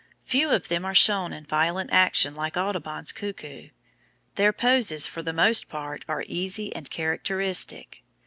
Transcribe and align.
Few 0.23 0.49
of 0.49 0.67
them 0.67 0.83
are 0.83 0.95
shown 0.95 1.31
in 1.31 1.43
violent 1.45 1.91
action 1.93 2.33
like 2.35 2.57
Audubon's 2.57 3.11
cuckoo; 3.11 3.69
their 4.33 4.51
poses 4.51 5.05
for 5.05 5.21
the 5.21 5.31
most 5.31 5.69
part 5.69 6.05
are 6.09 6.25
easy 6.27 6.75
and 6.75 6.89
characteristic. 6.89 8.01